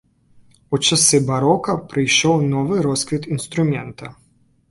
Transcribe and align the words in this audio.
У 0.75 0.79
часы 0.87 1.19
барока 1.27 1.75
прыйшоў 1.91 2.35
новы 2.55 2.75
росквіт 2.87 3.27
інструмента. 3.35 4.05